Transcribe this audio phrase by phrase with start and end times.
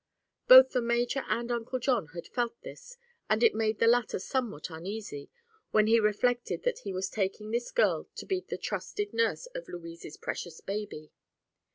[0.47, 2.97] Both the major and Uncle John had felt this
[3.29, 5.29] and it made the latter somewhat uneasy
[5.69, 9.69] when he reflected that he was taking this girl to be the trusted nurse of
[9.69, 11.11] Louise's precious baby.